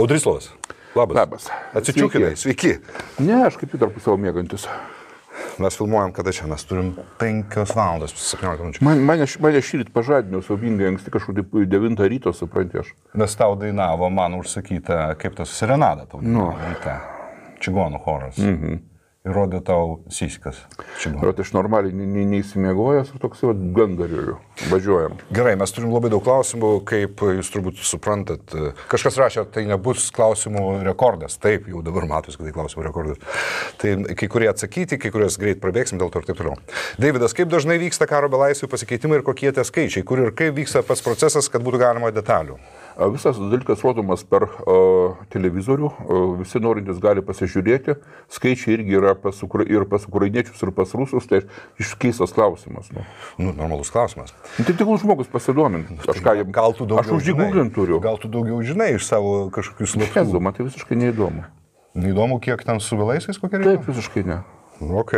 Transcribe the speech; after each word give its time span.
Audrislovas. 0.00 0.48
Labas. 0.96 1.16
Labas. 1.16 1.46
Atsičiūkinai, 1.76 2.32
sveiki. 2.36 2.78
Ne, 3.20 3.42
aš 3.44 3.58
kaip 3.60 3.74
ir 3.76 3.80
tarp 3.82 3.98
savo 4.00 4.16
mėgantis. 4.20 4.64
Mes 5.60 5.76
filmuojam, 5.76 6.14
kada 6.16 6.32
čia 6.32 6.46
mes 6.48 6.64
turim 6.64 6.94
5 7.20 7.58
valandas, 7.76 8.14
17 8.16 8.64
minučių. 8.64 8.84
Man, 8.88 9.02
mane, 9.04 9.26
mane 9.44 9.60
šį 9.60 9.82
rytą 9.82 9.92
pažadino, 9.92 10.40
saubingai 10.44 10.88
anksti 10.94 11.12
kažkur 11.12 11.36
taip 11.36 11.52
9 11.74 12.00
ryto, 12.08 12.32
supranti 12.36 12.80
aš. 12.80 12.94
Nes 13.20 13.36
tau 13.36 13.52
dainavo 13.60 14.08
man 14.08 14.38
užsakyta, 14.40 15.02
kaip 15.20 15.36
tas 15.36 15.52
serenada 15.52 16.08
tau. 16.08 16.22
Nu. 16.24 16.48
ryte. 16.56 16.96
Čigonų 17.60 18.00
choras. 18.04 18.40
Mhm. 18.40 18.80
Ir 19.22 19.36
rodė 19.36 19.60
tau. 19.62 20.00
Čigonų. 20.10 21.30
Ir 21.30 21.40
aš 21.44 21.52
normaliai 21.54 21.94
ne- 21.94 22.08
ne- 22.10 22.24
neįsimiegojęs 22.26 23.12
ir 23.14 23.20
toks 23.22 23.44
jau 23.44 23.52
gandariu. 23.54 24.40
Važiuojam. 24.66 25.14
Gerai, 25.30 25.54
mes 25.54 25.70
turim 25.70 25.92
labai 25.94 26.10
daug 26.10 26.24
klausimų, 26.26 26.70
kaip 26.84 27.22
jūs 27.22 27.52
turbūt 27.54 27.78
suprantat. 27.86 28.42
Kažkas 28.90 29.20
rašė, 29.22 29.46
tai 29.54 29.64
nebus 29.70 30.10
klausimų 30.10 30.82
rekordas. 30.82 31.38
Taip, 31.38 31.68
jau 31.70 31.84
dabar 31.86 32.08
matosi, 32.10 32.36
kad 32.36 32.50
tai 32.50 32.56
klausimų 32.58 32.82
rekordas. 32.88 33.22
Tai 33.78 33.94
kai 34.18 34.26
kurie 34.26 34.50
atsakyti, 34.50 34.98
kai 34.98 35.14
kuriuos 35.14 35.38
greit 35.38 35.62
prabėgsim 35.62 36.02
dėl 36.02 36.10
to 36.10 36.18
ir 36.18 36.26
taip 36.26 36.42
toliau. 36.42 36.58
Davidas, 36.98 37.32
kaip 37.32 37.46
dažnai 37.46 37.78
vyksta 37.78 38.10
karo 38.10 38.28
belaisvių 38.28 38.66
pasikeitimai 38.74 39.22
ir 39.22 39.22
kokie 39.22 39.52
tie 39.54 39.62
skaičiai, 39.62 40.02
kur 40.02 40.18
ir 40.18 40.34
kaip 40.34 40.58
vyksta 40.58 40.82
pats 40.82 41.00
procesas, 41.00 41.46
kad 41.48 41.62
būtų 41.62 41.78
galima 41.78 42.10
detalių. 42.10 42.58
Visas 43.12 43.38
dalykas 43.40 43.80
rodomas 43.84 44.22
per 44.24 44.44
televizorių, 45.32 45.90
visi 46.40 46.60
norintys 46.62 46.98
gali 47.02 47.22
pasižiūrėti, 47.24 47.94
skaičiai 48.32 48.76
irgi 48.76 48.96
yra 48.98 49.14
pas, 49.18 49.38
ir 49.66 49.84
pas 49.90 50.04
ukrainiečius, 50.08 50.60
ir 50.62 50.72
pas 50.76 50.92
rusus, 50.98 51.26
tai 51.30 51.42
iškeistas 51.80 52.34
klausimas. 52.36 52.90
Nu. 52.92 53.04
Nu, 53.38 53.52
normalus 53.56 53.90
klausimas. 53.92 54.34
Nu, 54.58 54.64
Tai 54.68 54.74
tik 54.76 54.92
žmogus 55.02 55.30
pasidominti. 55.32 55.96
Aš, 56.08 56.20
ką, 56.22 56.36
jam- 56.42 56.52
Gal 56.52 56.72
tu 56.76 56.86
daugiau 56.86 57.16
aš 57.16 57.24
žinai? 57.24 57.70
turiu. 57.74 58.00
Gal 58.00 58.18
tu 58.20 58.28
daugiau 58.28 58.60
žinai 58.62 58.94
iš 58.96 59.06
savo 59.08 59.48
kažkokių 59.50 59.88
slaptų. 59.88 60.40
Man 60.40 60.52
tai 60.52 60.66
visiškai 60.68 60.96
neįdomu. 60.98 61.44
Neįdomu, 61.94 62.40
kiek 62.40 62.62
ten 62.64 62.80
su 62.80 62.96
belaisviais 62.96 63.38
kokia 63.38 63.58
Taip, 63.60 63.66
reikia? 63.66 63.88
visiškai 63.92 64.24
ne. 64.26 64.38
Ok. 64.80 65.12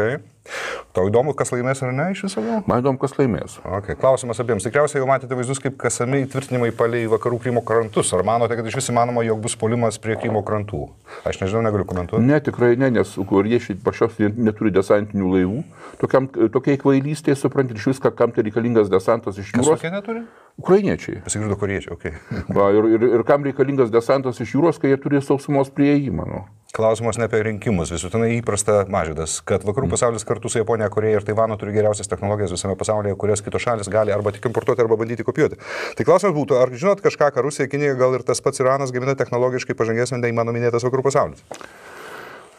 Tau 0.94 1.08
įdomu, 1.10 1.32
kas 1.34 1.50
laimės 1.50 1.80
ar 1.82 1.90
ne 1.90 2.04
iš 2.14 2.20
viso? 2.28 2.42
Man 2.70 2.78
įdomu, 2.78 3.00
kas 3.02 3.16
laimės. 3.18 3.56
Okay. 3.80 3.96
Klausimas 3.98 4.38
abiems. 4.38 4.62
Tikriausiai 4.62 5.00
jau 5.00 5.08
matėte 5.10 5.34
vaizdus, 5.34 5.58
kaip 5.62 5.74
kasami 5.80 6.20
įtvirtinimai 6.22 6.70
palei 6.78 7.08
vakarų 7.10 7.40
Krymo 7.42 7.64
krantus. 7.66 8.12
Ar 8.14 8.22
manote, 8.26 8.54
kad 8.54 8.68
iš 8.70 8.76
vis 8.78 8.90
įmanoma, 8.92 9.24
jog 9.26 9.40
bus 9.42 9.56
polimas 9.58 9.98
prie 9.98 10.14
Krymo 10.20 10.44
krantų? 10.46 10.84
Aš 11.26 11.40
nežinau, 11.42 11.64
negaliu 11.66 11.88
komentuoti. 11.90 12.22
Ne, 12.22 12.38
tikrai 12.46 12.76
ne, 12.78 12.92
nes 12.94 13.16
koriečiai 13.26 13.74
pašiausiai 13.82 14.30
neturi 14.38 14.70
desantinių 14.78 15.34
laivų. 15.34 15.60
Tokiam, 15.98 16.30
tokiai 16.54 16.78
kvailystėje, 16.78 17.40
suprantate, 17.42 17.82
iš 17.82 17.90
viską, 17.96 18.14
kam 18.14 18.30
tai 18.36 18.46
reikalingas 18.46 18.92
desantas 18.92 19.42
iš 19.42 19.50
jūros. 19.50 19.74
tokie 19.74 19.90
neturi? 19.90 20.22
Ukrainiečiai. 20.62 21.24
Pasigirdo 21.26 21.58
koriečiai, 21.58 21.98
ok. 21.98 22.10
Va, 22.54 22.70
ir, 22.70 22.92
ir, 22.94 23.08
ir 23.18 23.26
kam 23.26 23.42
reikalingas 23.42 23.90
desantas 23.90 24.38
iš 24.38 24.54
jūros, 24.54 24.78
kai 24.78 24.94
jie 24.94 25.02
turi 25.02 25.18
sausumos 25.26 25.74
prieėjimą. 25.74 26.30
Nu. 26.30 26.46
Klausimas 26.74 27.20
ne 27.20 27.28
apie 27.28 27.38
rinkimus. 27.46 27.92
Visuotinai 27.94 28.32
įprasta 28.34 28.80
mažydas, 28.90 29.36
kad 29.46 29.62
vakarų 29.62 29.92
pasaulis 29.92 30.26
kartu 30.26 30.50
su 30.50 30.58
Japonija, 30.58 30.88
Koreja 30.90 31.20
ir 31.20 31.26
Taivanu 31.28 31.54
turi 31.60 31.70
geriausias 31.76 32.10
technologijas 32.10 32.50
visame 32.50 32.74
pasaulyje, 32.80 33.14
kurias 33.14 33.44
kitos 33.46 33.62
šalis 33.62 33.90
gali 33.94 34.10
arba 34.10 34.32
tik 34.34 34.48
importuoti, 34.50 34.82
arba 34.82 34.98
bandyti 34.98 35.22
kopijuoti. 35.22 35.60
Tai 35.94 36.08
klausimas 36.08 36.34
būtų, 36.34 36.58
ar 36.58 36.74
žinot 36.74 37.04
kažką, 37.04 37.30
ką 37.36 37.46
Rusija, 37.46 37.70
Kinija, 37.70 37.94
gal 38.00 38.18
ir 38.18 38.26
tas 38.26 38.42
pats 38.42 38.58
Iranas 38.58 38.90
gamina 38.90 39.14
technologiškai 39.20 39.78
pažangesnį 39.78 40.18
nei 40.24 40.34
mano 40.34 40.56
minėtas 40.56 40.82
vakarų 40.82 41.06
pasaulis? 41.06 41.46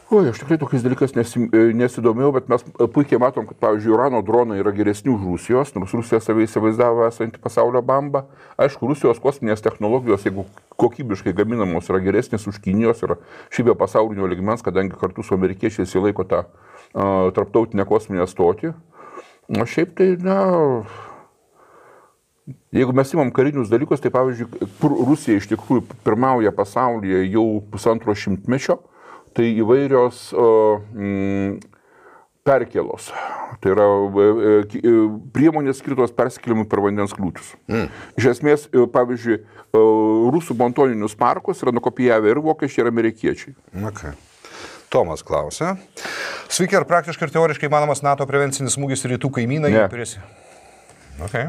O, 0.05 0.19
aš 0.21 0.37
tikrai 0.37 0.59
tokiais 0.61 0.83
dalykais 0.85 1.15
nesi, 1.17 1.39
e, 1.49 1.61
nesidomėjau, 1.73 2.29
bet 2.35 2.49
mes 2.51 2.61
e, 2.61 2.85
puikiai 2.93 3.17
matom, 3.17 3.47
kad, 3.49 3.57
pavyzdžiui, 3.63 3.95
Irano 3.95 4.19
dronai 4.21 4.59
yra 4.61 4.69
geresni 4.75 5.09
už 5.09 5.23
Rusijos, 5.25 5.71
nors 5.73 5.95
Rusija 5.97 6.19
save 6.21 6.45
įsivaizdavo 6.45 7.07
esanti 7.07 7.41
pasaulio 7.41 7.81
bamba. 7.81 8.27
Aišku, 8.61 8.85
Rusijos 8.91 9.17
kosminės 9.23 9.65
technologijos, 9.65 10.27
jeigu 10.29 10.45
kokybiškai 10.77 11.33
gaminamos, 11.33 11.89
yra 11.89 12.03
geresnės 12.05 12.45
už 12.45 12.61
Kinijos 12.61 13.01
ir 13.01 13.15
šiaip 13.49 13.73
jau 13.73 13.77
pasaulinio 13.81 14.29
ligmens, 14.29 14.61
kadangi 14.61 14.93
kartu 15.01 15.25
su 15.25 15.33
amerikiečiais 15.33 15.97
jie 15.97 16.05
laiko 16.05 16.29
tą 16.29 16.45
uh, 16.45 17.33
tarptautinę 17.33 17.89
kosminę 17.89 18.29
stotį. 18.29 18.75
O 19.57 19.65
šiaip 19.65 19.97
tai, 19.97 20.13
na, 20.21 20.39
Jeigu 22.75 22.93
mes 22.93 23.09
imam 23.15 23.31
karinius 23.33 23.71
dalykus, 23.71 24.03
tai 24.03 24.11
pavyzdžiui, 24.13 24.67
kur 24.77 24.93
Rusija 25.07 25.39
iš 25.39 25.47
tikrųjų 25.49 25.87
pirmauja 26.05 26.51
pasaulyje 26.53 27.23
jau 27.33 27.45
pusantro 27.71 28.13
šimtmečio, 28.13 28.83
tai 29.35 29.49
įvairios 29.59 30.29
o, 30.33 30.47
mm, 30.95 31.57
perkėlos. 32.45 33.09
Tai 33.61 33.71
yra 33.73 33.85
e, 33.87 34.25
e, 34.25 34.53
e, 34.79 34.93
priemonės 35.33 35.79
skirtos 35.81 36.13
persikėlimui 36.15 36.67
per 36.69 36.81
vandens 36.83 37.13
kliūtis. 37.15 37.53
Mm. 37.71 37.87
Iš 38.19 38.27
esmės, 38.35 38.67
pavyzdžiui, 38.93 39.39
rusų 40.35 40.55
bontoninius 40.59 41.17
parkus 41.19 41.63
yra 41.65 41.73
nukopijavę 41.75 42.31
ir 42.31 42.41
vokiečiai, 42.45 42.83
ir 42.85 42.91
amerikiečiai. 42.91 43.55
Okay. 43.89 44.13
Tomas 44.93 45.23
klausia. 45.25 45.73
Sveiki, 46.47 46.77
ar 46.77 46.85
praktiškai 46.87 47.27
ir 47.27 47.33
teoriškai 47.33 47.67
įmanomas 47.67 48.03
NATO 48.05 48.27
prevencinis 48.29 48.77
smūgis 48.77 49.03
rytų 49.09 49.31
kaimyną? 49.39 49.71
Ne. 49.73 49.87
turėsi- 49.91 50.21
Okay. 51.15 51.47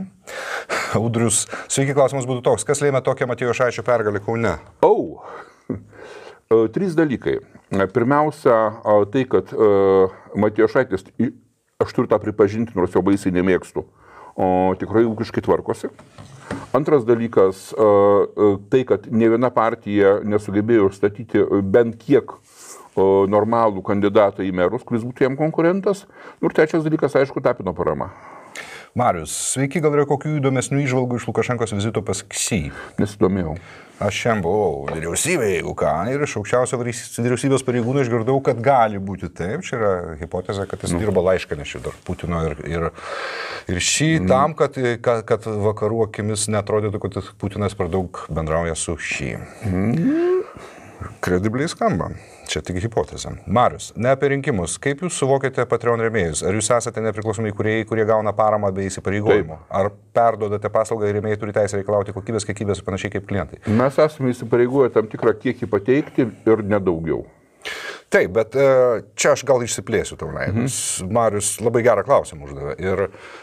Audrius, 0.95 1.41
sveiki, 1.67 1.91
klausimas 1.95 2.23
būtų 2.29 2.45
toks. 2.47 2.63
Kas 2.65 2.79
lėmė 2.85 3.01
tokią 3.03 3.27
Matijo 3.27 3.51
Šaičio 3.51 3.83
pergalę 3.83 4.23
Kaune? 4.23 4.57
Au. 4.83 5.23
E, 6.47 6.69
Trys 6.71 6.93
dalykai. 6.95 7.41
E, 7.71 7.87
Pirmiausia, 7.87 8.57
e, 8.79 8.97
tai, 9.13 9.27
kad 9.31 9.53
Matijošaitis, 10.37 11.09
aš 11.83 11.93
turiu 11.97 12.11
tą 12.11 12.21
pripažinti, 12.23 12.77
nors 12.79 12.95
jo 12.95 13.03
baisiai 13.05 13.35
nemėgstu, 13.37 13.85
o 14.37 14.49
tikrai 14.81 15.05
ūkiškai 15.09 15.45
tvarkosi. 15.45 15.93
Antras 16.73 17.05
dalykas, 17.05 17.73
e, 17.73 17.83
e, 17.83 18.57
tai, 18.71 18.83
kad 18.85 19.07
ne 19.11 19.31
viena 19.33 19.51
partija 19.55 20.19
nesugebėjo 20.27 20.91
statyti 20.95 21.43
bent 21.65 21.97
kiek 22.03 22.35
e, 22.37 22.39
normalų 23.33 23.83
kandidatą 23.87 24.45
į 24.45 24.53
merus, 24.55 24.85
kuris 24.87 25.07
būtų 25.07 25.27
jam 25.27 25.39
konkurentas. 25.39 26.05
Nu 26.41 26.51
Ir 26.51 26.57
trečias 26.59 26.85
dalykas, 26.85 27.17
aišku, 27.19 27.43
tapino 27.43 27.75
parama. 27.77 28.11
Marius, 28.97 29.33
sveiki, 29.53 29.83
gal 29.85 29.93
yra 29.93 30.07
kokių 30.09 30.39
įdomesnių 30.39 30.79
išvalgų 30.87 31.19
iš 31.19 31.27
Lukašenkos 31.29 31.75
vizito 31.77 32.01
pas 32.01 32.23
Ksy? 32.25 32.71
Nesidomėjau. 32.97 33.59
Aš 34.01 34.21
šiandien 34.23 34.43
buvau 34.45 34.87
vyriausybėje, 34.89 35.59
jeigu 35.59 35.75
ką, 35.77 35.91
ir 36.13 36.25
iš 36.25 36.39
aukščiausio 36.41 36.79
vyriaus- 36.81 37.19
vyriausybės 37.21 37.65
pareigūnų 37.65 38.07
išgirdau, 38.07 38.39
kad 38.45 38.63
gali 38.65 38.97
būti 38.97 39.29
taip. 39.29 39.65
Čia 39.69 39.77
yra 39.77 39.93
hipotezė, 40.21 40.65
kad 40.69 40.81
jis 40.85 40.97
dirba 40.97 41.25
laiškanešiu 41.29 41.83
tarp 41.85 42.01
Putino 42.09 42.41
ir, 42.49 42.57
ir, 42.69 42.89
ir 43.69 43.81
šį 43.85 44.11
mm. 44.23 44.33
tam, 44.33 44.57
kad, 44.57 44.81
kad, 45.05 45.25
kad 45.29 45.45
vakarų 45.45 46.07
akimis 46.09 46.49
netrodytų, 46.53 47.03
kad 47.05 47.21
Putinas 47.41 47.77
per 47.77 47.93
daug 47.93 48.25
bendrauja 48.33 48.77
su 48.81 48.97
šį. 48.97 49.33
Mm. 49.69 50.36
Kredibliai 51.25 51.69
skamba. 51.71 52.11
Čia 52.47 52.61
tik 52.63 52.79
hipotezė. 52.79 53.33
Marius, 53.51 53.89
ne 53.99 54.13
apie 54.13 54.31
rinkimus. 54.31 54.77
Kaip 54.83 55.03
jūs 55.03 55.17
suvokiate 55.19 55.65
Patreon 55.69 56.03
rėmėjus? 56.05 56.45
Ar 56.47 56.55
jūs 56.55 56.71
esate 56.77 57.03
nepriklausomi 57.03 57.51
kuriejai, 57.57 57.87
kurie 57.89 58.05
gauna 58.07 58.35
paramą 58.37 58.71
bei 58.75 58.87
įsipareigojimų? 58.91 59.59
Ar 59.81 59.91
perduodate 60.17 60.71
paslaugą 60.73 61.11
ir 61.11 61.19
rėmėjai 61.19 61.41
turi 61.43 61.57
teisę 61.57 61.81
reikalauti 61.81 62.15
kokybės, 62.17 62.47
kiekybės 62.47 62.85
panašiai 62.87 63.17
kaip 63.17 63.27
klientai? 63.31 63.65
Mes 63.67 63.99
esame 64.07 64.31
įsipareigoję 64.35 64.95
tam 64.95 65.11
tikrą 65.11 65.35
kiekį 65.43 65.71
pateikti 65.73 66.29
ir 66.29 66.65
nedaugiau. 66.75 67.25
Taip, 68.17 68.33
bet 68.33 68.57
e, 68.57 68.67
čia 69.19 69.35
aš 69.37 69.45
gal 69.49 69.61
išsiplėsiu 69.65 70.17
tau 70.21 70.31
leidus. 70.33 70.77
Mhm. 71.03 71.13
Marius 71.17 71.51
labai 71.61 71.83
gerą 71.85 72.05
klausimą 72.07 72.49
uždavė. 72.49 72.77
Ir 72.81 73.03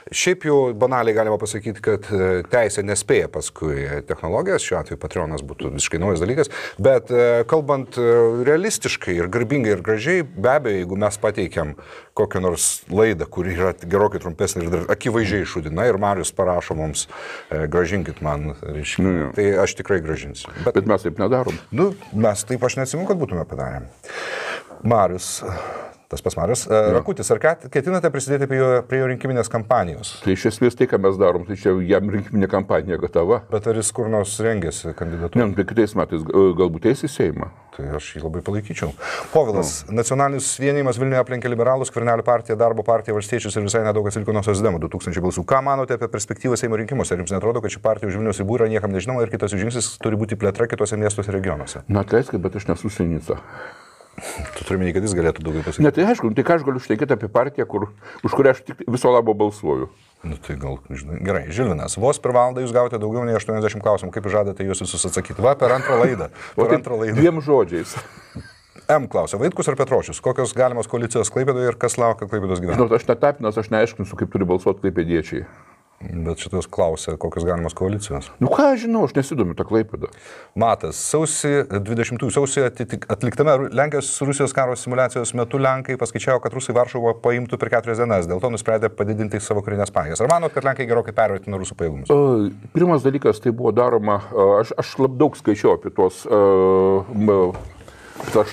šiaip 0.10 0.48
jau 0.50 0.58
banaliai 0.78 1.16
galima 1.18 1.38
pasakyti, 1.42 1.84
kad 1.84 2.10
e, 2.10 2.30
teisė 2.50 2.86
nespėja 2.86 3.30
paskui 3.34 3.86
technologijas, 4.10 4.66
šiuo 4.66 4.80
atveju 4.82 5.02
Patreonas 5.02 5.46
būtų 5.46 5.74
visiškai 5.78 6.02
naujas 6.02 6.24
dalykas, 6.24 6.52
bet 6.82 7.14
e, 7.14 7.44
kalbant 7.50 8.00
realistiškai 8.50 9.18
ir 9.20 9.30
garbingai 9.34 9.76
ir 9.76 9.86
gražiai, 9.86 10.26
be 10.26 10.54
abejo, 10.56 10.82
jeigu 10.82 11.00
mes 11.06 11.20
pateikiam 11.22 11.76
kokią 12.18 12.42
nors 12.44 12.68
laidą, 12.94 13.26
kuri 13.30 13.56
yra 13.56 13.72
gerokai 13.80 14.22
trumpesnė 14.22 14.68
ir 14.68 14.90
akivaizdžiai 14.94 15.46
išudina 15.48 15.88
ir 15.90 15.98
Marius 16.02 16.34
parašo 16.36 16.78
mums, 16.78 17.08
gražinkit 17.50 18.22
man, 18.26 18.54
reiškia, 18.62 19.04
Nu, 19.04 19.14
jo. 19.18 19.30
tai 19.36 19.48
aš 19.64 19.74
tikrai 19.80 20.00
gražinsiu. 20.04 20.52
Bet 20.66 20.78
Bet 20.78 20.90
mes 20.90 21.06
taip 21.06 21.20
nedarom. 21.22 21.58
Nu, 21.72 21.92
mes 22.14 22.44
taip 22.48 22.64
aš 22.66 22.78
neatsimu, 22.80 23.08
kad 23.10 23.20
būtume 23.20 23.46
padarę. 23.50 23.84
Marius, 24.84 25.44
tas 26.14 26.22
pas 26.22 26.36
Marius, 26.38 26.68
ja. 26.70 26.92
Rakutis, 26.94 27.30
ar 27.34 27.40
ket- 27.42 27.66
ketinate 27.74 28.10
prisidėti 28.14 28.48
prie 28.52 28.60
jo, 28.60 28.68
prie 28.86 29.00
jo 29.00 29.08
rinkiminės 29.10 29.50
kampanijos? 29.50 30.12
Tai 30.22 30.36
iš 30.36 30.46
esmės 30.52 30.78
tai, 30.78 30.86
ką 30.92 31.00
mes 31.02 31.18
darom, 31.18 31.46
tai 31.48 31.58
čia 31.58 31.74
jam 31.88 32.12
rinkiminė 32.14 32.50
kampanija 32.52 33.00
gatava. 33.02 33.42
Bet 33.50 33.68
ar 33.72 33.80
jis 33.80 33.90
kur 33.96 34.12
nors 34.12 34.36
rengėsi 34.44 34.94
kandidatuoti? 35.00 35.40
Ne, 35.40 35.48
nu, 35.50 35.58
tai 35.58 35.66
kitais 35.70 35.96
metais 35.98 36.22
e, 36.22 36.44
galbūt 36.60 36.90
eis 36.92 37.02
į 37.08 37.10
Seimą. 37.10 37.50
Tai 37.74 37.88
aš 37.98 38.12
jį 38.14 38.22
labai 38.28 38.44
palaikyčiau. 38.46 38.92
Povilas, 39.32 39.72
no. 39.88 39.96
nacionalinis 39.98 40.52
vienimas 40.62 41.00
Vilniuje 41.02 41.24
aplenkė 41.24 41.50
liberalus, 41.50 41.90
Kvernelio 41.96 42.22
partija, 42.28 42.60
darbo 42.60 42.86
partija, 42.86 43.16
valstiečius 43.18 43.58
ir 43.58 43.66
visai 43.66 43.82
nedaug 43.88 44.06
atsiliko 44.12 44.36
nuo 44.36 44.44
Sosdemų 44.46 44.84
2000 44.84 45.24
balsų. 45.26 45.46
Ką 45.50 45.64
manote 45.66 45.98
apie 45.98 46.12
perspektyvą 46.14 46.60
Seimo 46.60 46.78
rinkimuose? 46.78 47.16
Ar 47.16 47.24
jums 47.24 47.34
netrodo, 47.34 47.64
kad 47.66 47.74
ši 47.74 47.82
partija 47.82 48.12
už 48.12 48.20
Vilnius 48.20 48.44
ribų 48.44 48.60
yra 48.60 48.68
niekam 48.70 48.94
nežinoma 48.94 49.26
ir 49.26 49.34
kitas 49.34 49.58
žingsnis 49.58 49.96
turi 50.04 50.20
būti 50.22 50.38
plėtra 50.38 50.70
kitose 50.70 51.02
miestuose 51.02 51.34
ir 51.34 51.40
regionuose? 51.40 51.82
Na, 51.90 52.06
atleiskit, 52.06 52.38
bet 52.46 52.62
aš 52.62 52.70
nesu 52.70 52.94
senica. 52.94 53.40
Tu 54.14 54.66
turi 54.68 54.78
minėti, 54.78 55.00
kad 55.00 55.08
jis 55.08 55.16
galėtų 55.18 55.44
daugiau 55.46 55.64
pasakyti. 55.66 55.84
Ne, 55.88 55.92
tai 55.96 56.06
aišku, 56.12 56.30
nu 56.30 56.38
tai 56.38 56.46
ką 56.46 56.60
aš 56.60 56.66
galiu 56.68 56.82
šnekėti 56.84 57.16
apie 57.16 57.30
partiją, 57.34 57.66
kur, 57.70 57.88
už 58.22 58.36
kurią 58.38 58.54
aš 58.54 58.62
tik 58.68 58.84
viso 58.86 59.10
labo 59.14 59.34
balsuoju. 59.38 59.90
Nu, 60.24 60.38
tai 60.40 60.56
gal, 60.62 60.78
žinai, 60.94 61.18
gerai, 61.26 61.42
Žilvinas, 61.52 61.98
vos 62.00 62.22
per 62.22 62.32
valandą 62.36 62.62
jūs 62.64 62.72
gavote 62.76 63.02
daugiau 63.02 63.26
nei 63.28 63.36
80 63.36 63.84
klausimų, 63.84 64.14
kaip 64.14 64.30
žadate 64.32 64.64
jūs 64.70 64.86
visus 64.86 65.10
atsakyti? 65.10 65.42
Va, 65.44 65.58
per 65.60 65.74
antrą 65.76 65.98
laidą. 66.00 66.30
Per 66.56 66.70
tai 66.70 66.78
antrą 66.80 67.02
laidą. 67.02 67.18
dviem 67.18 67.42
žodžiais. 67.44 67.98
M 68.94 69.08
klausia, 69.08 69.40
Vaitkus 69.40 69.70
ar 69.72 69.78
Petrošius, 69.80 70.20
kokios 70.24 70.52
galimos 70.58 70.90
koalicijos 70.92 71.30
Klaipėdoje 71.32 71.72
ir 71.72 71.78
kas 71.80 71.96
laukia 71.98 72.28
Klaipėdos 72.28 72.60
gyventojų? 72.60 72.84
Žinot, 72.84 72.96
aš 72.98 73.06
netapinas, 73.08 73.60
aš 73.60 73.70
neaiškinsiu, 73.72 74.18
kaip 74.20 74.32
turi 74.34 74.48
balsuoti 74.50 74.84
klaipėdiečiai. 74.84 75.46
Bet 76.04 76.42
šitas 76.44 76.66
klausia, 76.68 77.14
kokios 77.18 77.46
galimos 77.48 77.74
koalicijos. 77.78 78.28
Nu 78.44 78.50
ką 78.52 78.74
aš 78.74 78.82
žinau, 78.84 79.06
aš 79.08 79.14
nesidomiu 79.16 79.56
tą 79.56 79.64
klaipėdą. 79.70 80.10
Matas, 80.60 81.00
sausį 81.00 81.52
20 81.72 82.26
sausį 82.36 82.66
atliktame 82.68 83.56
Ru- 83.62 83.70
Lenkijos 83.72 84.10
Rusijos 84.28 84.52
karo 84.56 84.76
simulacijos 84.80 85.32
metu 85.40 85.62
Lenkai 85.64 85.96
paskaičiavo, 86.02 86.42
kad 86.44 86.54
Rusai 86.58 86.76
Varšuvą 86.76 87.16
paimtų 87.24 87.60
per 87.62 87.72
keturias 87.72 88.02
dienas, 88.04 88.28
dėl 88.28 88.44
to 88.44 88.52
nusprendė 88.52 88.92
padidinti 88.92 89.40
savo 89.40 89.64
karinės 89.64 89.94
pajėgas. 89.96 90.22
Ar 90.26 90.32
manot, 90.34 90.52
kad 90.56 90.68
Lenkai 90.68 90.90
gerokai 90.90 91.16
pervertino 91.16 91.62
Rusų 91.62 91.80
pajėgumus? 91.80 92.14
Pirmas 92.76 93.06
dalykas, 93.08 93.40
tai 93.44 93.56
buvo 93.56 93.72
daroma, 93.72 94.20
aš, 94.60 94.76
aš 94.84 94.96
labai 95.00 95.22
daug 95.24 95.40
skaičiau 95.40 95.78
apie 95.78 95.94
tuos 95.96 96.24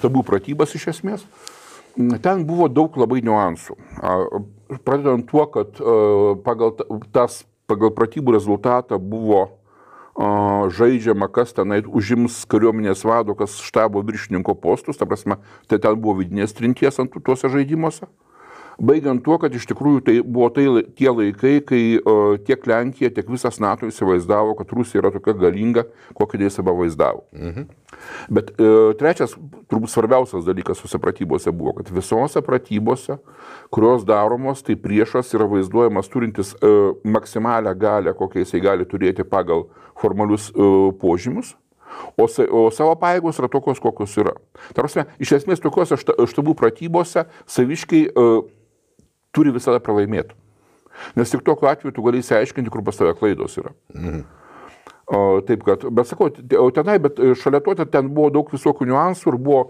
štabų 0.00 0.22
pratybas 0.26 0.74
iš 0.78 0.88
esmės. 0.94 1.26
Ten 1.96 2.44
buvo 2.46 2.68
daug 2.68 2.96
labai 3.00 3.22
niuansų. 3.26 3.76
Pradedant 4.86 5.26
tuo, 5.30 5.46
kad 5.50 5.80
a, 5.80 6.34
pagal 6.44 6.76
ta- 6.78 6.86
tas, 7.12 7.42
pagal 7.70 7.90
pratybų 7.94 8.36
rezultatą 8.38 8.98
buvo 8.98 9.48
žaidžiama, 10.74 11.30
kas 11.32 11.54
tenai 11.56 11.80
užims 11.86 12.42
kariuomenės 12.50 13.04
vado, 13.08 13.32
kas 13.38 13.54
štabo 13.62 14.02
viršininko 14.04 14.52
postus, 14.60 14.98
ta 15.00 15.06
prasme, 15.08 15.38
tai 15.70 15.78
ten 15.80 15.96
buvo 15.96 16.18
vidinės 16.20 16.52
trinties 16.52 16.98
ant 17.00 17.14
tuose 17.24 17.48
žaidimuose. 17.48 18.08
Baigiant 18.80 19.20
tuo, 19.20 19.36
kad 19.36 19.52
iš 19.52 19.66
tikrųjų 19.68 20.00
tai 20.06 20.14
buvo 20.24 20.46
tai, 20.56 20.64
tie 20.96 21.10
laikai, 21.12 21.54
kai 21.68 21.80
uh, 22.00 22.38
tiek 22.46 22.62
Lenkija, 22.70 23.10
tiek 23.12 23.28
visas 23.28 23.58
NATO 23.60 23.84
įsivaizdavo, 23.90 24.54
kad 24.56 24.70
Rusija 24.72 25.02
yra 25.02 25.10
tokia 25.12 25.34
galinga, 25.36 25.84
kokią 26.16 26.40
jie 26.40 26.48
save 26.54 26.72
vaizdavo. 26.78 27.26
Mhm. 27.36 27.66
Bet 28.32 28.54
uh, 28.56 28.94
trečias, 28.96 29.34
turbūt 29.68 29.92
svarbiausias 29.92 30.46
dalykas 30.48 30.80
visose 30.80 31.00
pratybose 31.02 31.52
buvo, 31.52 31.74
kad 31.76 31.90
visose 31.92 32.40
pratybose, 32.46 33.18
kurios 33.74 34.06
daromos, 34.08 34.62
tai 34.64 34.78
priešas 34.80 35.34
yra 35.36 35.44
vaizduojamas 35.50 36.08
turintis 36.08 36.54
uh, 36.64 36.94
maksimalią 37.04 37.74
galę, 37.76 38.14
kokią 38.16 38.46
jisai 38.46 38.62
gali 38.64 38.86
turėti 38.88 39.26
pagal 39.28 39.66
formalius 40.00 40.48
uh, 40.56 40.88
požymius. 41.02 41.52
O, 42.16 42.24
sa- 42.30 42.46
o 42.48 42.68
savo 42.72 42.94
pajėgos 42.96 43.42
yra 43.42 43.48
tokios, 43.50 43.80
kokios 43.82 44.14
yra. 44.22 44.32
Tarsi, 44.78 45.04
iš 45.20 45.34
esmės, 45.40 45.60
tokiuose 45.60 45.98
šta- 46.00 46.16
štabų 46.30 46.54
pratybose 46.56 47.26
saviškiai 47.50 48.08
uh, 48.14 48.40
turi 49.34 49.52
visada 49.54 49.80
pralaimėti. 49.82 50.36
Nes 51.16 51.32
tik 51.32 51.44
tokiu 51.46 51.70
atveju 51.70 51.94
tu 51.96 52.04
gali 52.04 52.20
įsiaiškinti, 52.20 52.70
kur 52.72 52.84
pas 52.84 52.98
tave 52.98 53.14
klaidos 53.18 53.56
yra. 53.60 53.72
Mhm. 53.94 54.22
O, 55.10 55.20
taip 55.42 55.64
kad, 55.66 55.82
bet 55.90 56.06
sakau, 56.06 56.28
tenai, 56.74 57.00
bet 57.02 57.16
šalia 57.40 57.58
to 57.64 57.74
ten 57.82 58.12
buvo 58.14 58.28
daug 58.30 58.50
visokių 58.52 58.86
niuansų 58.86 59.32
ir 59.32 59.38
buvo 59.42 59.62